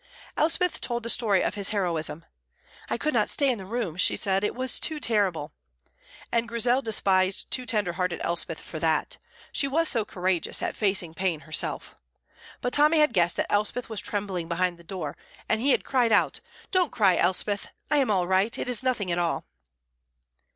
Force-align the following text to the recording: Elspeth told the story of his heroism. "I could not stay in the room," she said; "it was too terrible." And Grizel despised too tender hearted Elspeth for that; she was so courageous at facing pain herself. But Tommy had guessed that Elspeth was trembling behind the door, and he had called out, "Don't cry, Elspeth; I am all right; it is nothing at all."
Elspeth 0.35 0.81
told 0.81 1.03
the 1.03 1.11
story 1.11 1.43
of 1.43 1.53
his 1.53 1.69
heroism. 1.69 2.25
"I 2.89 2.97
could 2.97 3.13
not 3.13 3.29
stay 3.29 3.51
in 3.51 3.59
the 3.59 3.67
room," 3.67 3.97
she 3.97 4.15
said; 4.15 4.43
"it 4.43 4.55
was 4.55 4.79
too 4.79 4.99
terrible." 4.99 5.53
And 6.31 6.47
Grizel 6.49 6.81
despised 6.81 7.51
too 7.51 7.67
tender 7.67 7.93
hearted 7.93 8.19
Elspeth 8.23 8.59
for 8.59 8.79
that; 8.79 9.19
she 9.51 9.67
was 9.67 9.89
so 9.89 10.03
courageous 10.03 10.63
at 10.63 10.75
facing 10.75 11.13
pain 11.13 11.41
herself. 11.41 11.95
But 12.61 12.73
Tommy 12.73 12.97
had 12.97 13.13
guessed 13.13 13.37
that 13.37 13.51
Elspeth 13.51 13.89
was 13.89 14.01
trembling 14.01 14.47
behind 14.49 14.79
the 14.79 14.83
door, 14.83 15.15
and 15.47 15.61
he 15.61 15.69
had 15.69 15.83
called 15.83 16.11
out, 16.11 16.39
"Don't 16.71 16.91
cry, 16.91 17.15
Elspeth; 17.15 17.67
I 17.91 17.97
am 17.97 18.09
all 18.09 18.25
right; 18.25 18.57
it 18.57 18.67
is 18.67 18.81
nothing 18.81 19.11
at 19.11 19.19
all." 19.19 19.45